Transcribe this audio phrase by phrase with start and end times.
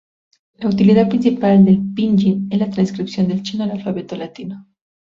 [0.55, 4.67] La utilidad principal del pinyin es la transcripción del chino al alfabeto latino.